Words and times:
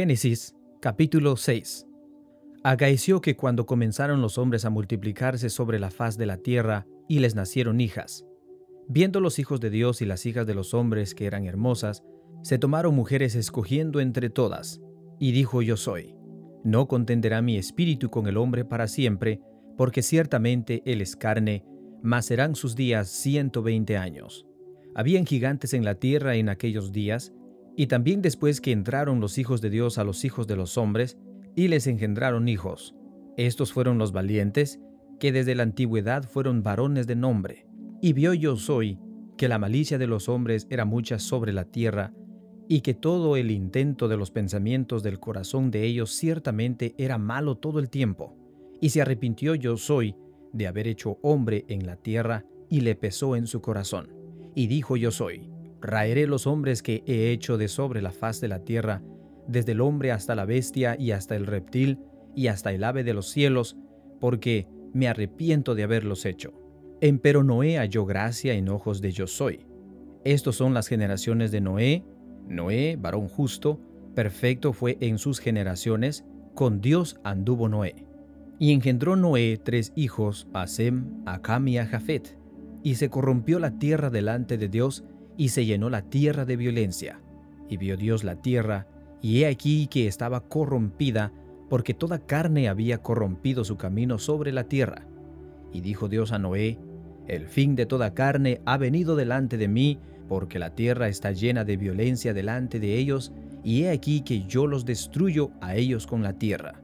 Génesis 0.00 0.56
capítulo 0.80 1.36
6 1.36 1.86
Acaeció 2.64 3.20
que 3.20 3.36
cuando 3.36 3.66
comenzaron 3.66 4.22
los 4.22 4.38
hombres 4.38 4.64
a 4.64 4.70
multiplicarse 4.70 5.50
sobre 5.50 5.78
la 5.78 5.90
faz 5.90 6.16
de 6.16 6.24
la 6.24 6.38
tierra 6.38 6.86
y 7.06 7.18
les 7.18 7.34
nacieron 7.34 7.82
hijas, 7.82 8.24
viendo 8.88 9.20
los 9.20 9.38
hijos 9.38 9.60
de 9.60 9.68
Dios 9.68 10.00
y 10.00 10.06
las 10.06 10.24
hijas 10.24 10.46
de 10.46 10.54
los 10.54 10.72
hombres 10.72 11.14
que 11.14 11.26
eran 11.26 11.44
hermosas, 11.44 12.02
se 12.40 12.56
tomaron 12.56 12.94
mujeres 12.94 13.34
escogiendo 13.34 14.00
entre 14.00 14.30
todas, 14.30 14.80
y 15.18 15.32
dijo 15.32 15.60
yo 15.60 15.76
soy, 15.76 16.14
no 16.64 16.88
contenderá 16.88 17.42
mi 17.42 17.58
espíritu 17.58 18.08
con 18.08 18.26
el 18.26 18.38
hombre 18.38 18.64
para 18.64 18.88
siempre, 18.88 19.42
porque 19.76 20.00
ciertamente 20.00 20.82
él 20.86 21.02
es 21.02 21.14
carne, 21.14 21.62
mas 22.02 22.24
serán 22.24 22.54
sus 22.54 22.74
días 22.74 23.10
ciento 23.10 23.62
veinte 23.62 23.98
años. 23.98 24.46
Habían 24.94 25.26
gigantes 25.26 25.74
en 25.74 25.84
la 25.84 25.96
tierra 25.96 26.36
en 26.36 26.48
aquellos 26.48 26.90
días, 26.90 27.34
y 27.80 27.86
también 27.86 28.20
después 28.20 28.60
que 28.60 28.72
entraron 28.72 29.20
los 29.20 29.38
hijos 29.38 29.62
de 29.62 29.70
Dios 29.70 29.96
a 29.96 30.04
los 30.04 30.26
hijos 30.26 30.46
de 30.46 30.54
los 30.54 30.76
hombres, 30.76 31.16
y 31.56 31.68
les 31.68 31.86
engendraron 31.86 32.46
hijos. 32.46 32.94
Estos 33.38 33.72
fueron 33.72 33.96
los 33.96 34.12
valientes, 34.12 34.82
que 35.18 35.32
desde 35.32 35.54
la 35.54 35.62
antigüedad 35.62 36.24
fueron 36.24 36.62
varones 36.62 37.06
de 37.06 37.16
nombre. 37.16 37.66
Y 38.02 38.12
vio 38.12 38.34
yo 38.34 38.56
soy 38.56 38.98
que 39.38 39.48
la 39.48 39.58
malicia 39.58 39.96
de 39.96 40.06
los 40.06 40.28
hombres 40.28 40.66
era 40.68 40.84
mucha 40.84 41.18
sobre 41.18 41.54
la 41.54 41.64
tierra, 41.64 42.12
y 42.68 42.82
que 42.82 42.92
todo 42.92 43.38
el 43.38 43.50
intento 43.50 44.08
de 44.08 44.18
los 44.18 44.30
pensamientos 44.30 45.02
del 45.02 45.18
corazón 45.18 45.70
de 45.70 45.86
ellos 45.86 46.10
ciertamente 46.10 46.94
era 46.98 47.16
malo 47.16 47.56
todo 47.56 47.78
el 47.78 47.88
tiempo. 47.88 48.36
Y 48.82 48.90
se 48.90 49.00
arrepintió 49.00 49.54
yo 49.54 49.78
soy 49.78 50.16
de 50.52 50.66
haber 50.66 50.86
hecho 50.86 51.16
hombre 51.22 51.64
en 51.68 51.86
la 51.86 51.96
tierra, 51.96 52.44
y 52.68 52.82
le 52.82 52.94
pesó 52.94 53.36
en 53.36 53.46
su 53.46 53.62
corazón. 53.62 54.10
Y 54.54 54.66
dijo 54.66 54.98
yo 54.98 55.10
soy, 55.10 55.48
Raeré 55.80 56.26
los 56.26 56.46
hombres 56.46 56.82
que 56.82 57.02
he 57.06 57.30
hecho 57.30 57.58
de 57.58 57.68
sobre 57.68 58.02
la 58.02 58.12
faz 58.12 58.40
de 58.40 58.48
la 58.48 58.60
tierra, 58.60 59.02
desde 59.46 59.72
el 59.72 59.80
hombre 59.80 60.12
hasta 60.12 60.34
la 60.34 60.44
bestia 60.44 60.96
y 60.98 61.12
hasta 61.12 61.36
el 61.36 61.46
reptil 61.46 61.98
y 62.34 62.48
hasta 62.48 62.72
el 62.72 62.84
ave 62.84 63.04
de 63.04 63.14
los 63.14 63.28
cielos, 63.28 63.76
porque 64.20 64.68
me 64.92 65.08
arrepiento 65.08 65.74
de 65.74 65.84
haberlos 65.84 66.24
hecho. 66.26 66.52
Empero 67.00 67.42
Noé 67.42 67.78
halló 67.78 68.04
gracia 68.04 68.52
en 68.52 68.68
ojos 68.68 69.00
de 69.00 69.12
yo 69.12 69.26
soy. 69.26 69.66
Estos 70.24 70.56
son 70.56 70.74
las 70.74 70.86
generaciones 70.86 71.50
de 71.50 71.62
Noé. 71.62 72.04
Noé, 72.46 72.96
varón 73.00 73.28
justo, 73.28 73.80
perfecto 74.14 74.74
fue 74.74 74.98
en 75.00 75.16
sus 75.16 75.38
generaciones, 75.38 76.26
con 76.54 76.80
Dios 76.80 77.18
anduvo 77.24 77.68
Noé. 77.68 78.06
Y 78.58 78.72
engendró 78.72 79.16
Noé 79.16 79.58
tres 79.62 79.92
hijos, 79.96 80.46
a 80.52 80.66
Sem, 80.66 81.22
a 81.24 81.40
Cam 81.40 81.68
y 81.68 81.78
a 81.78 81.86
Jafet. 81.86 82.36
Y 82.82 82.96
se 82.96 83.08
corrompió 83.08 83.58
la 83.58 83.78
tierra 83.78 84.10
delante 84.10 84.58
de 84.58 84.68
Dios, 84.68 85.04
y 85.40 85.48
se 85.48 85.64
llenó 85.64 85.88
la 85.88 86.02
tierra 86.02 86.44
de 86.44 86.54
violencia. 86.54 87.18
Y 87.66 87.78
vio 87.78 87.96
Dios 87.96 88.24
la 88.24 88.36
tierra, 88.36 88.86
y 89.22 89.40
he 89.40 89.46
aquí 89.46 89.86
que 89.86 90.06
estaba 90.06 90.42
corrompida, 90.42 91.32
porque 91.70 91.94
toda 91.94 92.18
carne 92.18 92.68
había 92.68 92.98
corrompido 92.98 93.64
su 93.64 93.78
camino 93.78 94.18
sobre 94.18 94.52
la 94.52 94.64
tierra. 94.64 95.06
Y 95.72 95.80
dijo 95.80 96.10
Dios 96.10 96.32
a 96.32 96.38
Noé, 96.38 96.78
El 97.26 97.48
fin 97.48 97.74
de 97.74 97.86
toda 97.86 98.12
carne 98.12 98.60
ha 98.66 98.76
venido 98.76 99.16
delante 99.16 99.56
de 99.56 99.66
mí, 99.66 99.98
porque 100.28 100.58
la 100.58 100.74
tierra 100.74 101.08
está 101.08 101.32
llena 101.32 101.64
de 101.64 101.78
violencia 101.78 102.34
delante 102.34 102.78
de 102.78 102.98
ellos, 102.98 103.32
y 103.64 103.84
he 103.84 103.92
aquí 103.92 104.20
que 104.20 104.42
yo 104.42 104.66
los 104.66 104.84
destruyo 104.84 105.52
a 105.62 105.74
ellos 105.74 106.06
con 106.06 106.22
la 106.22 106.34
tierra. 106.34 106.82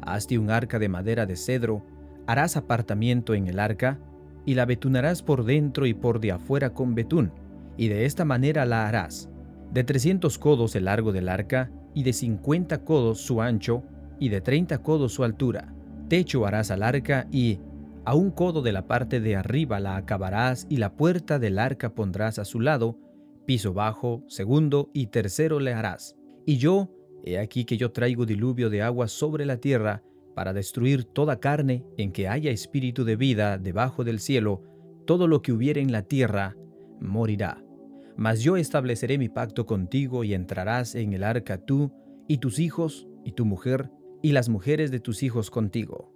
Hazte 0.00 0.38
un 0.38 0.48
arca 0.48 0.78
de 0.78 0.88
madera 0.88 1.26
de 1.26 1.36
cedro, 1.36 1.84
harás 2.26 2.56
apartamiento 2.56 3.34
en 3.34 3.48
el 3.48 3.58
arca, 3.58 3.98
y 4.46 4.54
la 4.54 4.64
betunarás 4.64 5.22
por 5.22 5.44
dentro 5.44 5.84
y 5.84 5.92
por 5.92 6.20
de 6.20 6.32
afuera 6.32 6.72
con 6.72 6.94
betún, 6.94 7.32
y 7.78 7.88
de 7.88 8.04
esta 8.04 8.26
manera 8.26 8.66
la 8.66 8.86
harás. 8.86 9.30
De 9.72 9.84
300 9.84 10.36
codos 10.38 10.76
el 10.76 10.84
largo 10.84 11.12
del 11.12 11.28
arca, 11.30 11.70
y 11.94 12.02
de 12.02 12.12
50 12.12 12.84
codos 12.84 13.22
su 13.22 13.40
ancho, 13.40 13.84
y 14.18 14.28
de 14.28 14.40
30 14.40 14.82
codos 14.82 15.14
su 15.14 15.24
altura. 15.24 15.74
Techo 16.08 16.44
harás 16.44 16.70
al 16.70 16.82
arca, 16.82 17.26
y 17.30 17.60
a 18.04 18.14
un 18.14 18.30
codo 18.30 18.62
de 18.62 18.72
la 18.72 18.86
parte 18.86 19.20
de 19.20 19.36
arriba 19.36 19.80
la 19.80 19.96
acabarás, 19.96 20.66
y 20.68 20.78
la 20.78 20.96
puerta 20.96 21.38
del 21.38 21.58
arca 21.58 21.94
pondrás 21.94 22.38
a 22.38 22.44
su 22.44 22.60
lado, 22.60 22.98
piso 23.46 23.72
bajo, 23.72 24.24
segundo 24.26 24.90
y 24.92 25.06
tercero 25.06 25.60
le 25.60 25.72
harás. 25.72 26.16
Y 26.44 26.56
yo, 26.56 26.90
he 27.24 27.38
aquí 27.38 27.64
que 27.64 27.76
yo 27.76 27.92
traigo 27.92 28.26
diluvio 28.26 28.70
de 28.70 28.82
agua 28.82 29.08
sobre 29.08 29.46
la 29.46 29.58
tierra, 29.58 30.02
para 30.34 30.52
destruir 30.52 31.04
toda 31.04 31.40
carne 31.40 31.84
en 31.96 32.12
que 32.12 32.28
haya 32.28 32.50
espíritu 32.50 33.04
de 33.04 33.16
vida 33.16 33.58
debajo 33.58 34.04
del 34.04 34.20
cielo, 34.20 34.62
todo 35.04 35.26
lo 35.26 35.42
que 35.42 35.52
hubiere 35.52 35.80
en 35.80 35.90
la 35.90 36.02
tierra 36.02 36.56
morirá. 37.00 37.67
Mas 38.18 38.40
yo 38.40 38.56
estableceré 38.56 39.16
mi 39.16 39.28
pacto 39.28 39.64
contigo 39.64 40.24
y 40.24 40.34
entrarás 40.34 40.96
en 40.96 41.12
el 41.12 41.22
arca 41.22 41.64
tú 41.64 41.92
y 42.26 42.38
tus 42.38 42.58
hijos 42.58 43.06
y 43.24 43.30
tu 43.30 43.44
mujer 43.44 43.92
y 44.22 44.32
las 44.32 44.48
mujeres 44.48 44.90
de 44.90 44.98
tus 44.98 45.22
hijos 45.22 45.52
contigo. 45.52 46.12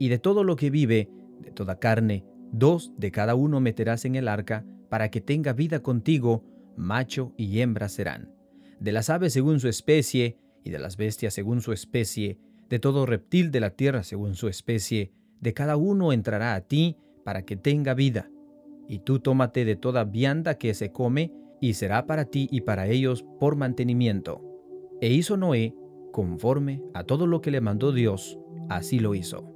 Y 0.00 0.08
de 0.08 0.18
todo 0.18 0.42
lo 0.42 0.56
que 0.56 0.70
vive, 0.70 1.12
de 1.38 1.52
toda 1.52 1.78
carne, 1.78 2.24
dos 2.50 2.92
de 2.98 3.12
cada 3.12 3.36
uno 3.36 3.60
meterás 3.60 4.04
en 4.04 4.16
el 4.16 4.26
arca 4.26 4.66
para 4.90 5.12
que 5.12 5.20
tenga 5.20 5.52
vida 5.52 5.78
contigo, 5.78 6.42
macho 6.76 7.32
y 7.36 7.60
hembra 7.60 7.88
serán. 7.88 8.34
De 8.80 8.90
las 8.90 9.08
aves 9.08 9.32
según 9.32 9.60
su 9.60 9.68
especie 9.68 10.40
y 10.64 10.70
de 10.70 10.80
las 10.80 10.96
bestias 10.96 11.34
según 11.34 11.60
su 11.60 11.72
especie, 11.72 12.40
de 12.68 12.80
todo 12.80 13.06
reptil 13.06 13.52
de 13.52 13.60
la 13.60 13.70
tierra 13.70 14.02
según 14.02 14.34
su 14.34 14.48
especie, 14.48 15.12
de 15.40 15.54
cada 15.54 15.76
uno 15.76 16.12
entrará 16.12 16.56
a 16.56 16.62
ti 16.62 16.96
para 17.24 17.42
que 17.42 17.54
tenga 17.54 17.94
vida. 17.94 18.28
Y 18.88 18.98
tú 18.98 19.20
tómate 19.20 19.64
de 19.64 19.76
toda 19.76 20.02
vianda 20.02 20.58
que 20.58 20.74
se 20.74 20.90
come 20.90 21.43
y 21.64 21.72
será 21.72 22.06
para 22.06 22.26
ti 22.26 22.46
y 22.50 22.60
para 22.60 22.88
ellos 22.88 23.24
por 23.40 23.56
mantenimiento. 23.56 24.42
E 25.00 25.08
hizo 25.08 25.38
Noé 25.38 25.74
conforme 26.12 26.82
a 26.92 27.04
todo 27.04 27.26
lo 27.26 27.40
que 27.40 27.50
le 27.50 27.62
mandó 27.62 27.90
Dios, 27.90 28.38
así 28.68 28.98
lo 28.98 29.14
hizo. 29.14 29.53